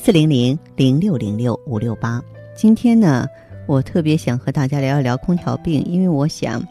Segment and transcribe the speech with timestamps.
[0.00, 2.22] 四零零零六零六五六八。
[2.54, 3.26] 今天呢，
[3.66, 6.62] 我特别想和大家聊一聊空调病，因为我想，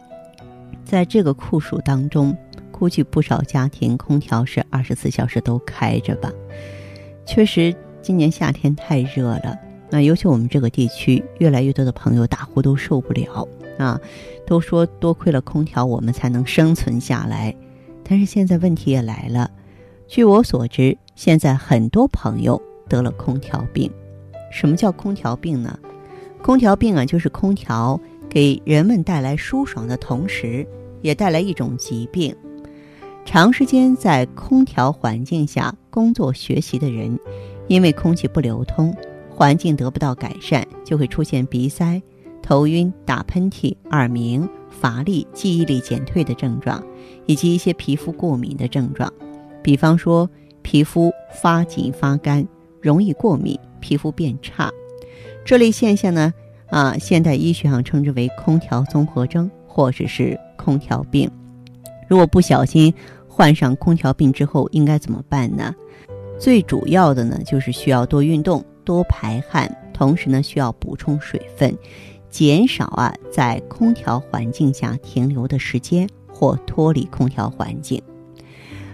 [0.82, 2.36] 在这个酷暑当中，
[2.72, 6.32] 估计不少家庭空调是二十四小时都开着吧。
[7.26, 9.56] 确实，今年夏天太热了，
[9.90, 13.46] 那尤其我们这个地区，越来越多的朋友打呼都受不了
[13.78, 14.00] 啊，
[14.46, 17.54] 都说多亏了空调，我们才能生存下来。
[18.02, 19.48] 但是现在问题也来了，
[20.08, 22.60] 据我所知，现在很多朋友。
[22.88, 23.90] 得了空调病，
[24.50, 25.78] 什么叫空调病呢？
[26.42, 30.66] 空调病啊，就是空调给人们带来舒爽的同时，
[31.02, 32.34] 也带来一种疾病。
[33.24, 37.18] 长时间在空调环境下工作学习的人，
[37.66, 38.94] 因为空气不流通，
[39.28, 42.00] 环境得不到改善，就会出现鼻塞、
[42.40, 46.82] 头晕、打喷嚏、耳鸣、乏力、记忆力减退的症状，
[47.26, 49.12] 以及一些皮肤过敏的症状，
[49.62, 50.30] 比方说
[50.62, 52.46] 皮肤发紧发干。
[52.80, 54.70] 容易过敏，皮肤变差，
[55.44, 56.32] 这类现象呢，
[56.68, 61.30] 啊，现代医学上称之为空调综合征，或者是空调病。
[62.08, 62.92] 如果不小心
[63.26, 65.74] 患上空调病之后，应该怎么办呢？
[66.38, 71.76] 最主要的呢，就是需要多运动、多排汗，同时呢，需要补充水分，
[72.30, 78.00] 减少啊在空调环境下停留的时间或脱离空调环境。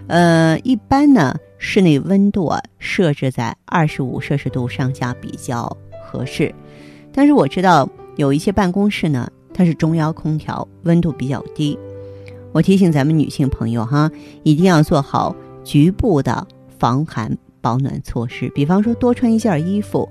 [0.07, 1.35] 呃，一般呢。
[1.67, 6.53] 室内温度啊，设置在二十五摄氏度上下比较合适。
[7.11, 11.77] 但是我知道有一些办公室呢，它是中央空调，温度比较低。
[12.53, 14.11] 我提醒咱们女性朋友哈，
[14.43, 16.45] 一定要做好局部的
[16.77, 18.47] 防寒保暖措施。
[18.53, 20.07] 比方说，多穿一件衣服；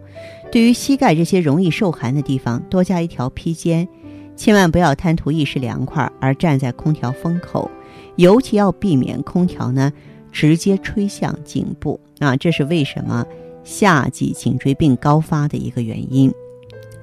[0.50, 3.88] 对于膝盖这些容易受寒的地方，多加一条披肩。
[4.36, 7.70] 千万不要贪图一时凉快而站在空调风口，
[8.16, 9.92] 尤其要避免空调呢。
[10.34, 13.24] 直接吹向颈部啊，这是为什么
[13.62, 16.30] 夏季颈椎病高发的一个原因。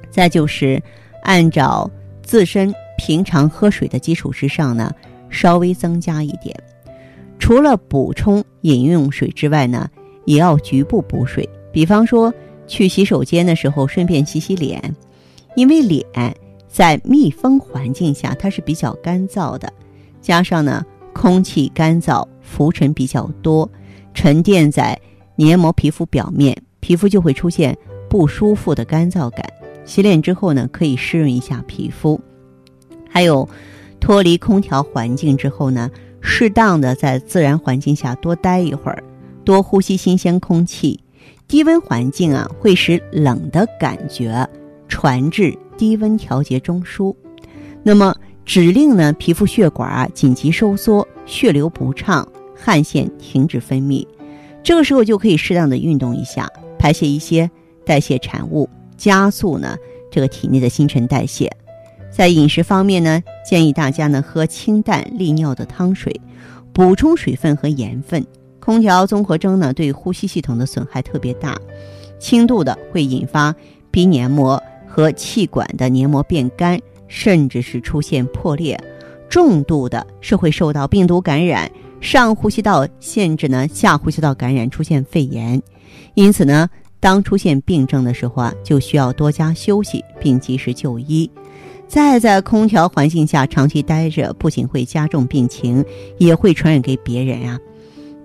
[0.09, 0.84] 再就是
[1.24, 1.90] 按照
[2.22, 4.94] 自身平常喝水的基础之上呢，
[5.30, 6.53] 稍微增加一点。
[7.40, 9.90] 除了补充饮用水之外呢，
[10.25, 11.47] 也要局部补水。
[11.72, 12.31] 比方说
[12.68, 14.94] 去洗手间的时候，顺便洗洗脸，
[15.56, 16.06] 因为脸
[16.68, 19.72] 在密封环境下它是比较干燥的，
[20.22, 22.28] 加上呢空气干燥。
[22.51, 23.69] 浮尘比较多，
[24.13, 25.00] 沉淀在
[25.38, 27.78] 黏膜皮肤表面，皮肤就会出现
[28.09, 29.45] 不舒服的干燥感。
[29.85, 32.19] 洗脸之后呢，可以湿润一下皮肤。
[33.09, 33.47] 还有，
[34.00, 39.01] 脱离空调环境之后呢，适当的在自然环境下多待一会儿，
[39.45, 41.00] 多呼吸新鲜空气。
[41.47, 44.47] 低温环境啊，会使冷的感觉
[44.88, 47.16] 传至低温调节中枢，
[47.84, 52.28] 那么指令呢，皮肤血管啊紧急收缩，血流不畅。
[52.63, 54.05] 汗腺停止分泌，
[54.61, 57.49] 这个时候就可以适当的运动一下，排泄一些
[57.83, 59.75] 代谢产物，加速呢
[60.11, 61.51] 这个体内的新陈代谢。
[62.11, 66.13] 在饮食方面呢，建议大家呢喝清淡利尿的汤水，
[66.72, 68.23] 补充水分和盐分。
[68.59, 71.57] 空调综合征呢对呼吸系统的损害特别大，
[72.19, 73.55] 轻度的会引发
[73.89, 78.78] 鼻黏膜和气管的黏膜变干，甚至是出现破裂；
[79.28, 81.72] 重度的是会受到病毒感染。
[82.01, 85.62] 上呼吸道限制呢，下呼吸道感染出现肺炎，
[86.16, 86.67] 因此呢，
[87.00, 91.29] 当出现病症的时候啊，就需要多加休息并及时就医。
[91.88, 95.85] 再在空调环境下长期待着，不仅会加重病情，
[96.17, 97.59] 也会传染给别人啊。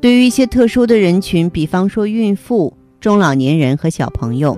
[0.00, 4.56] 对于一些特殊的人群，比方说孕妇、中老年人和小朋友，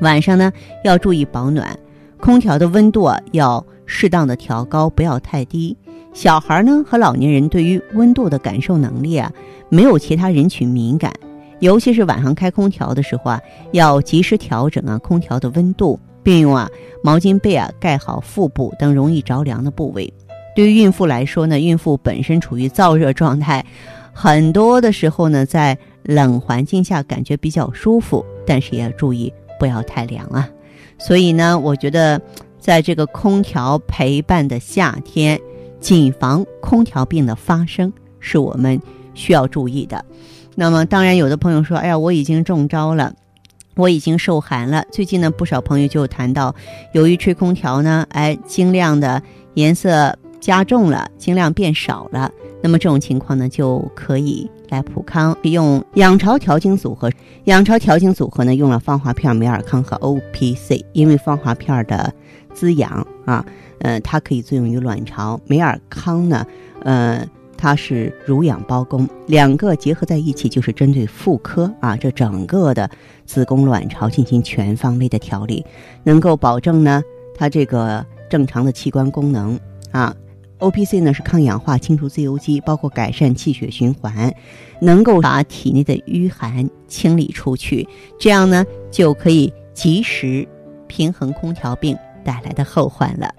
[0.00, 0.52] 晚上呢
[0.84, 1.78] 要注意保暖，
[2.18, 5.76] 空调的温度啊要适当的调高，不要太低。
[6.12, 9.32] 小孩呢和老年人对于温度的感受能力啊，
[9.68, 11.12] 没有其他人群敏感，
[11.60, 13.40] 尤其是晚上开空调的时候啊，
[13.72, 16.68] 要及时调整啊空调的温度，并用啊
[17.02, 20.12] 毛巾被啊盖好腹部等容易着凉的部位。
[20.56, 23.64] 对于孕妇来说呢，孕妇本身处于燥热状态，
[24.12, 30.48] 很多的时候呢，在冷环境下感觉比较舒服，但是也要注意不要太凉啊。
[30.98, 32.20] 所以呢，我觉得
[32.58, 35.40] 在这个空调陪伴的夏天。
[35.80, 38.80] 谨防空调病的发生是我们
[39.14, 40.04] 需要注意的。
[40.54, 43.14] 那么，当然有的朋友说：“哎呀，我已经中招了，
[43.76, 44.84] 我已经受寒了。
[44.90, 46.54] 最近呢，不少朋友就谈到，
[46.92, 49.22] 由于吹空调呢，哎，经量的
[49.54, 52.30] 颜色加重了，经量变少了。
[52.62, 57.10] 那么这种情况呢，就可以来普康用养巢调经组合。
[57.44, 62.12] 养巢调经组合呢，用了芳华片、美尔康和 O P C，因为芳华片的
[62.54, 63.44] 滋养啊，
[63.80, 66.46] 呃，它可以作用于卵巢；美尔康呢，
[66.82, 67.26] 呃。
[67.62, 72.90] 它是乳养包宫，两个结合在一起就是针对妇科啊，这整个的
[73.26, 75.62] 子宫卵巢进行全方位的调理，
[76.02, 77.02] 能够保证呢
[77.36, 79.60] 它这个正常的器官功能
[79.90, 80.16] 啊。
[80.56, 84.34] O P C 呢是抗氧化、清除自由基，包括改善气血循环，
[84.80, 87.86] 能够把体内的淤寒清理出去，
[88.18, 90.48] 这样呢就可以及时
[90.86, 91.94] 平衡空调病
[92.24, 93.32] 带来的后患了。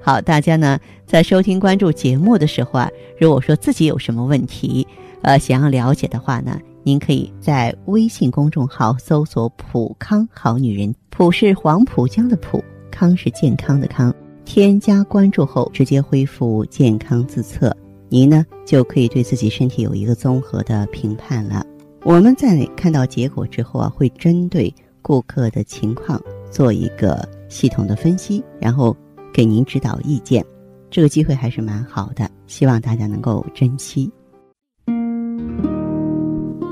[0.00, 4.86] 好，大家呢在收听关注节目的时候啊，如果说自己有什么问题，
[5.22, 14.14] 呃，想要了解的话呢，您可以在微信公众号搜索“普康好女人”，普是黄浦江的浦，康是健康的康。
[14.44, 17.76] 添加关注后，直接恢复健康自测，
[18.08, 21.62] 您呢就可以对自己身体有一个综合的评判了。
[22.02, 26.18] 我们在看到结果之后啊，会针对顾客的情况
[26.50, 28.96] 做一个系统的分析，然后。
[29.30, 30.44] 给您指导意见，
[30.90, 34.10] 这个机会还是蛮好的，希望大家能够珍惜。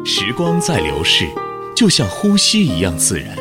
[0.04, 1.28] 时光在流逝，
[1.76, 3.36] 就像呼吸一样自然。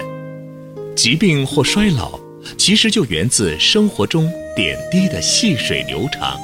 [0.96, 2.20] 疾病或衰老，
[2.56, 6.38] 其实就源自生活中点滴的细水流长。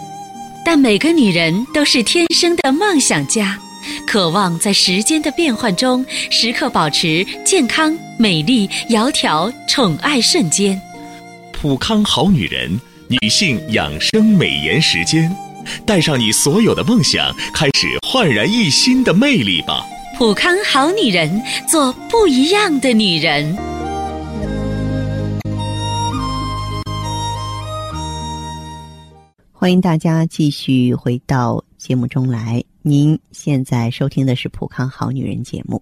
[0.66, 3.60] 但每个女人都是天生的梦想家，
[4.08, 10.80] 渴望在时间的变换中，时刻保持健康、美丽、窈窕、宠爱瞬间。
[11.52, 15.36] 普康好女人，女性养生美颜时间，
[15.88, 19.84] 带上你所有的梦想，开始焕然一新的魅力吧！
[20.20, 23.58] 普康好女人，做不一样的女人。
[29.52, 32.64] 欢迎大家继续回到节目中来。
[32.84, 35.82] 您现在收听的是普康好女人节目，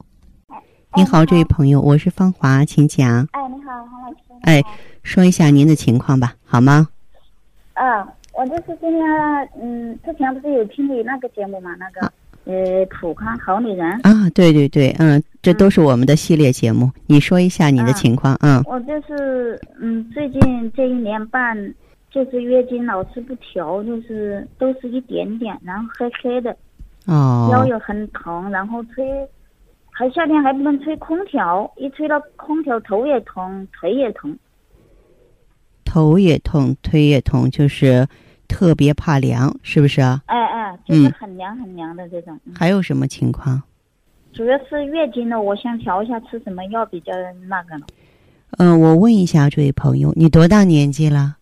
[0.95, 3.25] 你好，这位朋友，我是芳华，请讲。
[3.31, 4.17] 哎，你好，黄老师。
[4.41, 4.61] 哎。
[5.03, 6.87] 说一下您的情况吧，好吗？
[7.73, 12.11] 嗯，我就是今天，嗯，之前不是有听你那个节目嘛，那个
[12.45, 16.91] 呃，普康好女人啊，对对对，嗯，这都是我们的系列节目。
[17.07, 18.61] 你说一下你的情况，嗯。
[18.65, 21.57] 我就是，嗯，最近这一年半，
[22.11, 26.55] 就是月经老是不调，就是都是一点点，然后黑黑的，
[27.07, 29.03] 哦，腰又很疼，然后吹，
[30.01, 34.35] 还夏天还不能吹空调，一吹到空调头也疼，腿也疼。
[35.85, 38.07] 头也痛，腿也痛，就是
[38.47, 40.19] 特别怕凉，是不是啊？
[40.25, 42.35] 哎哎，就是很凉很凉的这种。
[42.55, 43.61] 还有什么情况？
[44.33, 47.13] 主要是月经呢，我想调一下吃什么药比较
[47.47, 47.85] 那个呢？
[48.57, 51.37] 嗯，我问一下这位朋友，你多大年纪了？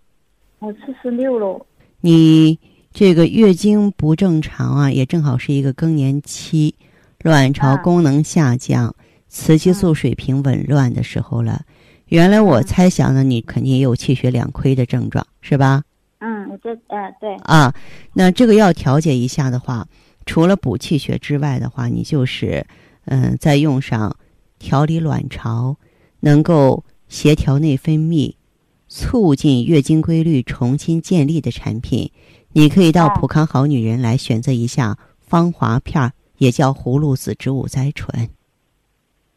[0.59, 1.65] 我四十六了。
[2.01, 2.59] 你
[2.91, 6.75] 这个月经不正常啊，也正好是一个更年期，
[7.21, 8.95] 卵巢功能下降，
[9.27, 11.63] 雌激素水平紊乱的时候了。
[12.05, 15.83] 原来我猜想呢，你肯定也有气血两亏的症状，是吧？
[16.19, 17.35] 嗯，我这呃对。
[17.43, 17.73] 啊，
[18.13, 19.87] 那这个要调节一下的话，
[20.25, 22.65] 除了补气血之外的话，你就是
[23.05, 24.15] 嗯，再用上
[24.57, 25.75] 调理卵巢、
[26.21, 28.33] 能够协调内分泌、
[28.87, 32.09] 促进月经规律重新建立的产品，
[32.53, 38.27] 你可以到普康好女人来选择一下芳华片儿，也叫葫芦籽植物甾醇。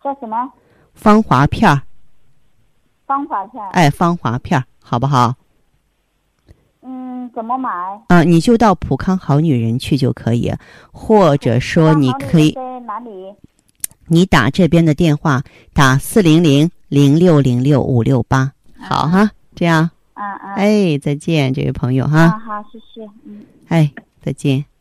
[0.03, 0.51] 叫什么？
[0.95, 1.83] 芳华片儿。
[3.07, 5.35] 芳华片，哎，芳华片，好不好？
[6.81, 7.69] 嗯，怎么买？
[8.09, 10.51] 啊，你就到普康好女人去就可以，
[10.91, 13.35] 或者说你可以在哪里？
[14.07, 15.43] 你打这边的电话，
[15.73, 19.91] 打四零零零六零六五六八，好哈，这样。
[20.15, 20.55] 啊啊。
[20.55, 22.31] 哎，再见，这位朋友哈。
[22.39, 23.07] 好，谢谢。
[23.25, 23.45] 嗯。
[23.69, 23.93] 哎，
[24.23, 24.72] 再见。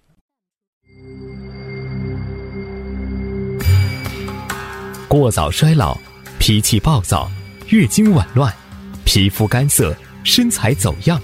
[5.07, 5.97] 过早衰老，
[6.39, 7.29] 脾气暴躁。
[7.67, 8.53] 月经紊乱，
[9.05, 11.21] 皮肤干涩，身材走样，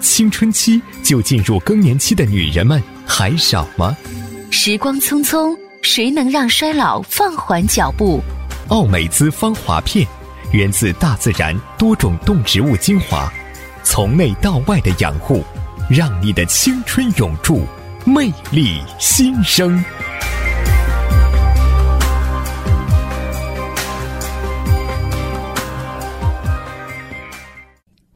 [0.00, 3.96] 青春期就进入更年期的女人们还少吗？
[4.50, 8.20] 时光匆匆，谁能让衰老放缓脚步？
[8.68, 10.06] 奥美姿芳华片，
[10.52, 13.32] 源自大自然多种动植物精华，
[13.82, 15.42] 从内到外的养护，
[15.88, 17.66] 让你的青春永驻，
[18.04, 19.82] 魅力新生。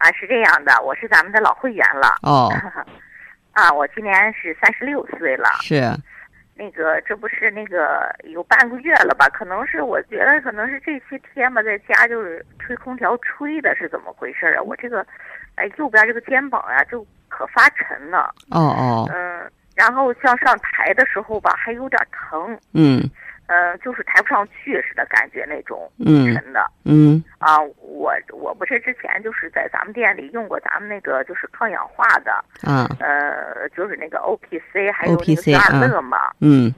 [0.00, 2.16] 啊，是这样的，我是咱们的老会员了。
[2.22, 2.50] 哦，
[3.52, 5.50] 啊，我今年是三十六岁了。
[5.60, 5.82] 是，
[6.54, 9.28] 那个这不是那个有半个月了吧？
[9.28, 14.62] 可能是我觉得可能是这些天吧，在家就是吹空调吹的，是怎么回事啊？
[14.62, 15.06] 我这个，
[15.56, 18.34] 哎，右边这个肩膀呀，就可发沉了。
[18.50, 19.06] 哦哦。
[19.14, 22.58] 嗯，然后像上台的时候吧，还有点疼。
[22.72, 23.02] 嗯。
[23.50, 27.20] 呃，就是抬不上去似的感觉那种沉的，嗯。
[27.38, 36.72] 啊，我我不是之前就是在咱们店里用过咱们那个就是抗氧化的啊，呃，就是那个 O P C 还有那个加乐嘛，嗯，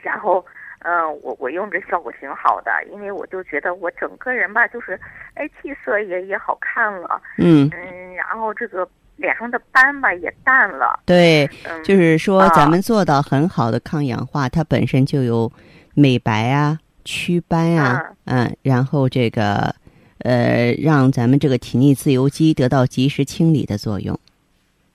[0.00, 0.42] 然后
[0.78, 4.98] 嗯，我我用着效果挺好的，因为我就觉得我整个人吧，就是
[5.34, 7.68] 哎气色也也好看了，嗯。
[7.74, 11.46] 嗯，然后这个脸上的斑吧也淡了，对，
[11.84, 15.52] 就是说咱们做到很好的抗氧化，它本身就有。
[16.00, 19.74] 美白啊，祛斑啊，嗯，然后这个，
[20.20, 24.18] 呃，让咱们这个体内自由基得到及时清理的作用。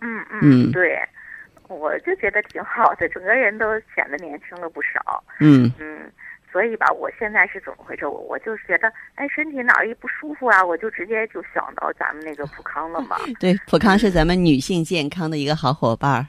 [0.02, 1.00] 嗯嗯，对，
[1.68, 5.24] 我就觉得挺好的，整个人都显得年轻了不少。
[5.40, 6.12] 嗯嗯，
[6.52, 8.06] 所以吧，我现在是怎么回事？
[8.08, 13.16] 我我就觉得，哎，身体哪儿一不舒服啊，我就直接就想到咱们那个普康了嘛。
[13.40, 16.28] 对，普康是咱们女性健康的一个好伙伴。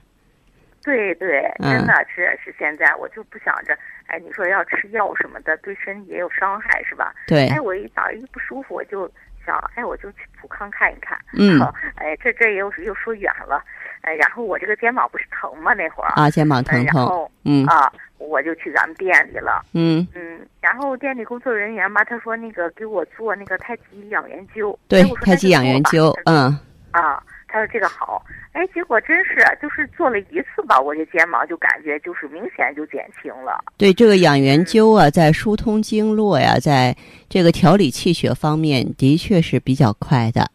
[0.86, 3.76] 对对，真的是是现在，我就不想着。
[4.06, 7.12] 哎，你说要吃药什么的，对身体也有伤害，是吧？
[7.26, 7.48] 对。
[7.48, 9.10] 哎，我一早一不舒服，我就
[9.44, 11.18] 想，哎，我就去普康看一看。
[11.32, 11.60] 嗯。
[11.96, 13.60] 哎，这这又又说远了。
[14.02, 15.74] 哎，然后我这个肩膀不是疼吗？
[15.74, 16.12] 那会儿。
[16.14, 17.00] 啊，肩膀疼痛。
[17.00, 17.66] 然后，嗯。
[17.66, 19.64] 啊，我就去咱们店里了。
[19.74, 20.06] 嗯。
[20.14, 24.78] 嗯，然后店里工作人员吧，他说那个给我做那个太极养元灸。
[24.86, 26.56] 对，太极养元灸，嗯。
[26.92, 27.20] 啊。
[27.56, 28.22] 他说这个好，
[28.52, 33.58] 哎，结果真是就是做了一次吧，我这肩膀就感觉就是明显就减轻了。
[33.78, 36.94] 对这个养元灸啊，在疏通经络呀，在
[37.30, 40.50] 这个调理气血方面，的确是比较快的。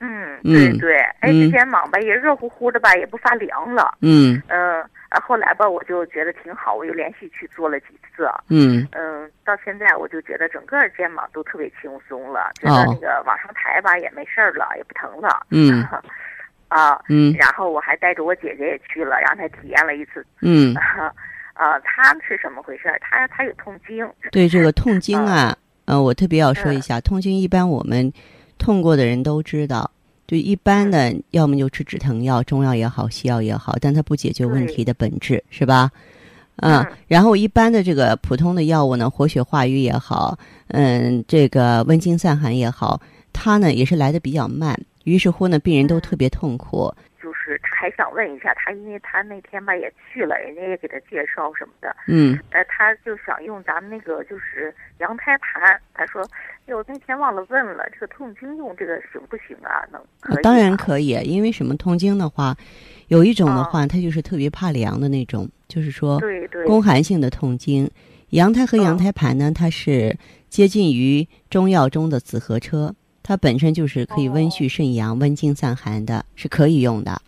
[0.00, 3.96] 嗯，对对，哎，这肩膀吧也热乎乎的吧，也不发凉了。
[4.02, 7.86] 嗯嗯，啊，后来吧，我就觉得挺好，我又连续去做了几
[8.16, 8.28] 次。
[8.48, 15.46] 嗯嗯，到现在我就觉得整个肩膀都特别轻松了，觉得那个往上抬吧也没事儿了，也不疼了。
[15.50, 15.86] 嗯。
[16.68, 20.24] 啊，嗯，然后我还带着我姐姐也去了，让她体验了一次。
[20.40, 20.72] 嗯，
[21.54, 22.96] 啊，她是什么回事？
[23.00, 24.08] 她她有痛经。
[24.30, 28.12] 对这个痛经 啊，呃，我特别要说一下，痛经一般我们
[28.56, 29.90] 痛过的人都知道，
[30.30, 35.90] 就一般的，要么就吃止疼药，中药也好，西药也好，但它不解决问题的本质，是吧？
[36.58, 44.80] 嗯，然后一般的这个普通的药物呢，活血化瘀也好，嗯，这个温经散寒也好，它呢也是来的比较慢。
[45.02, 46.94] 于是乎呢，病人都特别痛苦。
[47.50, 51.96] 就是他还想问一下他，因为他那天吧也去了，人家也给他介绍什么的。
[52.06, 52.38] 嗯。
[52.52, 55.80] 呃，他就想用咱们那个就是羊胎盘。
[55.92, 56.22] 他说
[56.66, 59.82] ：“哎，我那天忘了问了，这个痛经用这个行不行啊？
[59.90, 60.00] 能？”
[60.42, 61.74] 当然可以，因为什么？
[61.76, 62.56] 痛经的话，
[63.08, 67.90] 有一种的话，它就是特别怕凉的那种，就是说，对对，宫寒性的痛经。
[68.28, 70.16] 羊胎和羊胎盘呢，它是
[70.48, 72.94] 接近于中药中的紫河车。
[73.22, 77.20] 它本身就是可以温煦肾阳、温经散寒的，是可以用的。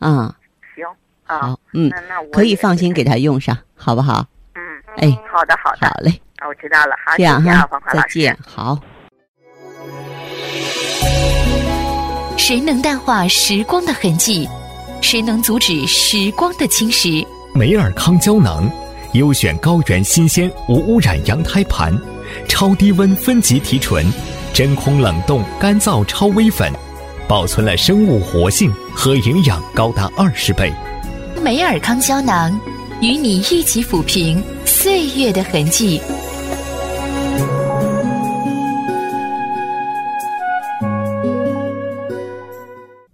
[0.00, 0.34] 嗯啊，
[0.74, 0.84] 行，
[1.24, 4.26] 好，嗯，那那可以放心给他用上，好不好？
[4.54, 4.60] 嗯，
[4.96, 8.78] 哎，好的，好的，好嘞，啊，我知道了，好，这样哈，再见，好。
[12.36, 14.48] 谁能淡化时光的痕迹？
[15.02, 17.24] 谁能阻止时光的侵蚀？
[17.54, 18.68] 美尔康胶囊，
[19.12, 21.96] 优选高原新鲜无污染羊胎盘，
[22.48, 24.04] 超低温分级提纯。
[24.52, 26.72] 真空冷冻干燥超微粉，
[27.30, 30.68] 保存了生物活性和营养高达二十倍。
[31.40, 32.52] 美尔康胶囊，
[33.00, 36.00] 与你一起抚平岁月的痕迹。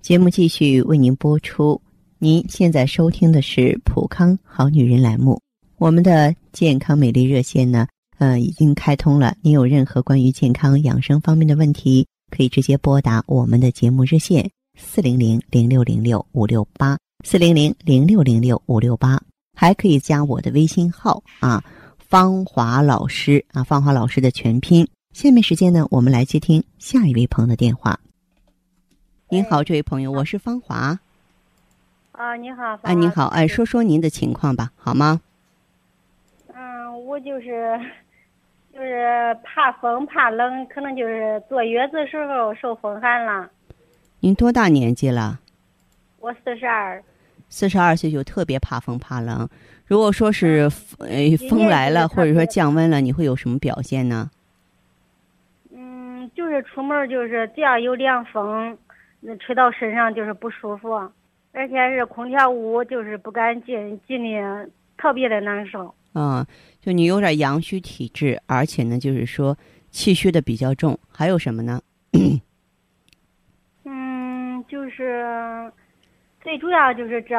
[0.00, 1.78] 节目继续为您播出。
[2.18, 5.38] 您现在收听的是《普康好女人》栏目，
[5.76, 9.36] 我们的健康美丽热线呢，呃，已经开通了。
[9.42, 19.20] 您有任何关于健康养生方面的问题，可以直接拨打我们的节目热线四零零零六零六五六八四零零零六零六五六八，
[19.54, 21.62] 还可以加我的微信号啊，
[21.98, 24.86] 芳华老师啊，芳华老师的全拼。
[25.12, 27.98] 下面时间呢，我们来接听下一位朋友的电话。
[29.28, 30.98] 您好，这位朋友，我是芳华。
[32.12, 32.78] 啊，你好。
[32.82, 35.20] 哎，你好，哎，说说您的情况吧，好吗？
[36.54, 37.80] 嗯，我就是
[38.76, 43.48] 就是怕风怕冷，可能就是坐月子时候受风寒了。
[44.20, 45.40] 您多大年纪了？
[46.20, 47.02] 我四十二。
[47.48, 49.48] 四十二岁就特别怕风怕冷。
[49.86, 50.68] 如果说是
[50.98, 51.08] 呃
[51.48, 54.30] 风来了，或者说降温了，你会有什么表现呢？
[55.70, 58.76] 嗯，就是出门就是只要有凉风。
[59.20, 60.92] 那吹到身上就是不舒服，
[61.52, 64.68] 而且是空调屋，就是不敢进，进的
[64.98, 65.94] 特别的难受。
[66.18, 66.46] 啊，
[66.80, 69.54] 就你有点阳虚体质，而且呢，就是说
[69.90, 71.78] 气虚的比较重，还有什么呢？
[73.84, 75.70] 嗯，就是
[76.42, 77.36] 最主要就是这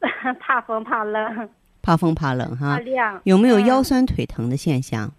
[0.38, 1.48] 怕风怕冷。
[1.80, 2.78] 怕风怕冷哈。
[3.24, 5.10] 有没有腰酸腿疼的现象？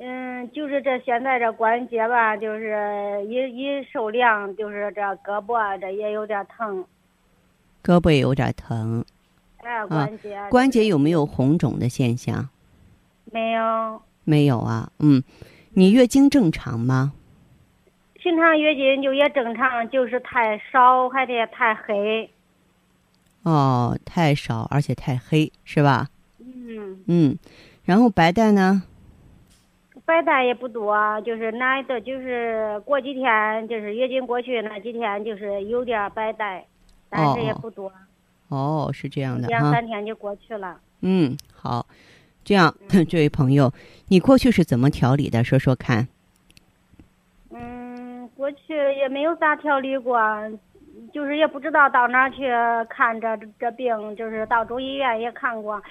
[0.00, 6.84] 嗯，就是这现在这关节吧，就是一一受凉，就是这胳膊这也有点疼。
[7.84, 9.04] 胳膊也有点疼。
[9.58, 10.40] 哎，关节。
[10.50, 12.48] 关节有没有红肿的现象？
[13.32, 14.02] 没有。
[14.24, 15.22] 没有啊，嗯，
[15.72, 17.12] 你月经正常吗？
[18.14, 22.30] 平常月经就也正常，就是太少，还得太黑。
[23.42, 26.08] 哦，太少而且太黑，是吧？
[26.38, 27.02] 嗯。
[27.06, 27.38] 嗯，
[27.84, 28.82] 然后白带呢？
[30.04, 36.66] 白带也不多，就是那的，就是过几天，就是月经过去那几天，就是有点白带，
[37.10, 37.88] 但是也不多。
[37.88, 37.92] 哦，
[38.92, 40.80] 是这样的两三天就过去了。
[41.02, 41.86] 嗯，好，
[42.44, 42.74] 这样，
[43.08, 43.72] 这位朋友，
[44.08, 45.44] 你过去是怎么调理的？
[45.44, 46.08] 说说看。
[47.50, 50.18] 嗯，过去也没有咋调理过，
[51.12, 52.48] 就是也不知道到哪去
[52.88, 55.82] 看这这病，就是到中医院也看过，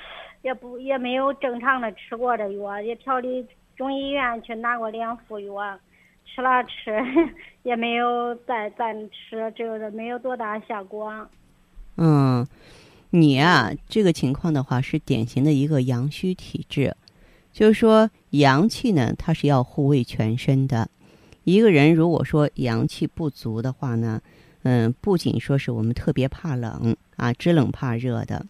[0.41, 3.45] 也不也没有正常的吃过这药，也调理。
[3.75, 5.79] 中医院去拿过两副药，
[6.25, 6.99] 吃了吃，
[7.61, 11.29] 也没有再再吃，这个没有多大效果。
[11.97, 12.47] 嗯，
[13.09, 16.95] 你啊，这个情况的话是典型的一个阳虚体质，
[17.51, 20.89] 就是说阳气呢，它是要护卫全身的。
[21.43, 24.21] 一个人如果说阳气不足的话呢，
[24.63, 28.45] 嗯，不仅说是我们特别怕冷啊，知冷怕热的，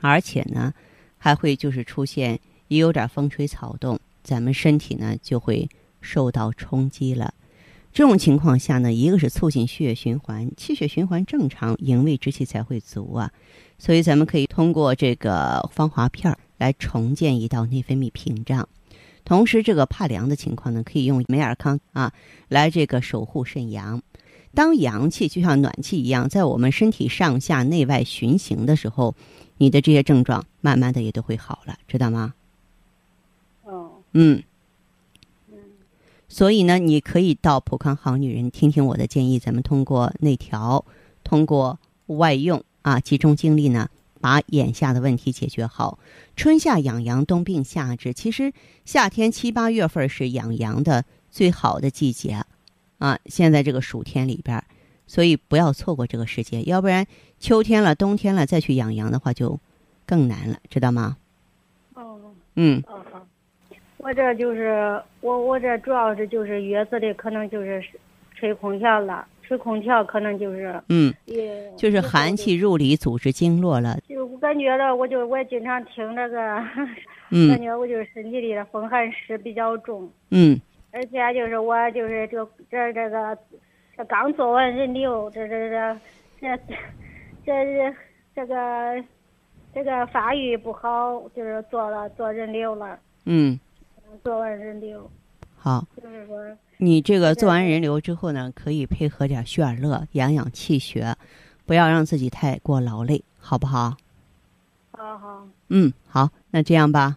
[0.00, 0.72] 而且呢，
[1.18, 3.98] 还会就是出现也有点风吹草动。
[4.22, 5.68] 咱们身体呢就会
[6.00, 7.34] 受到冲击了。
[7.94, 13.30] 这种情况下呢，一个是促进血液循环，气血循环正常，营卫之气才会足啊。
[13.78, 18.68] 所以咱们可以通过这个芳华片来重建一道内分泌屏障。
[19.24, 22.12] 同时，这个怕凉的情况呢，可以用美尔康啊
[22.48, 24.02] 来这个守护肾阳。
[24.54, 29.14] 当阳气就像暖气一样，在我们身体上下内外循行的时候，
[29.56, 32.34] 你的这些症状慢慢的也都会好了，知道吗？
[33.66, 34.42] 嗯，嗯，
[36.34, 40.84] 所以呢，你可以到普康好女人听听我的建议，咱们通过内调，
[41.22, 43.88] 通过外用啊，集中精力呢，
[44.20, 45.96] 把眼下的问题解决好。
[46.34, 48.12] 春夏养阳，冬病夏治。
[48.12, 48.52] 其实
[48.84, 52.42] 夏天七八月份是养阳的最好的季节
[52.98, 54.60] 啊，现在这个暑天里边，
[55.06, 57.06] 所以不要错过这个时间，要不然
[57.38, 59.60] 秋天了、冬天了再去养阳的话就
[60.04, 61.16] 更难了，知道吗？
[61.94, 62.18] 哦，
[62.56, 62.82] 嗯。
[64.04, 67.82] 我这就是我我这主要是就是月子里可能就是
[68.34, 73.96] 吹空调了，吹空调可能就是嗯，也就是寒气入里组织经络了。
[74.06, 76.62] 就我感觉了，我就我经常听这个，
[77.30, 80.06] 嗯， 感觉我就是身体里的风寒湿比较重。
[80.30, 80.60] 嗯，
[80.92, 83.38] 而且就是我就是这这这个
[83.96, 85.96] 这刚做完人流，这这这
[86.42, 86.58] 这
[87.46, 87.94] 这
[88.36, 89.04] 这个
[89.72, 92.98] 这个发育不好，就是做了做人流了。
[93.24, 93.58] 嗯。
[94.22, 95.10] 做完人流，
[95.56, 96.36] 好，就是说，
[96.76, 101.16] 你这个做完人流之后呢，可以配合点血尔乐养养气血，
[101.66, 103.96] 不要让自己太过劳累，好不好？
[104.92, 105.48] 好好。
[105.68, 107.16] 嗯，好，那这样吧。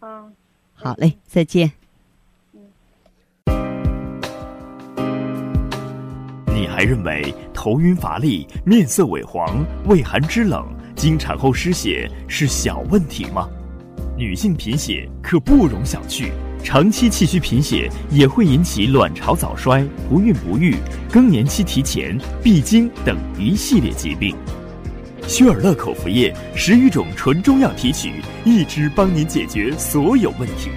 [0.00, 0.34] 嗯。
[0.74, 1.70] 好嘞，再见。
[2.52, 2.60] 嗯。
[6.66, 13.50] 还认为头晕乏力、面色萎黄、畏寒肢冷、经产后失血是小问题吗？
[14.20, 16.30] 女性贫血可不容小觑，
[16.62, 20.76] 长期气虚贫血也会引起卵巢早衰、不孕不育、
[21.10, 24.36] 更年期提前、闭经等一系列疾病。
[25.26, 28.12] 薛尔乐口服液十余种纯中药提取，
[28.44, 30.68] 一支帮您解决所有问题。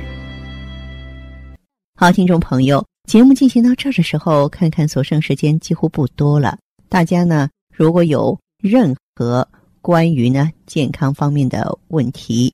[1.96, 6.58] 好，听众朋友，节目进行到这儿的时候，看看所剩时间几乎不多了。
[6.88, 9.46] 大家呢，如果有任何
[9.82, 12.54] 关于呢健康方面的问题，